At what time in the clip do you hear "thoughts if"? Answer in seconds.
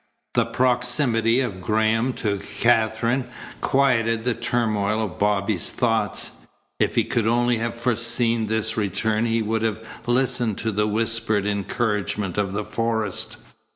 5.69-6.95